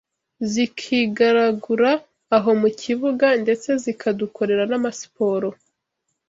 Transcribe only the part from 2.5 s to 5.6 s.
mu kibuga ndetse zikadukorera n’amasiporo